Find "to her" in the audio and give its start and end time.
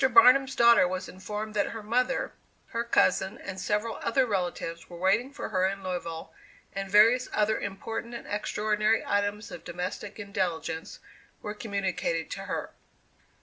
12.31-12.71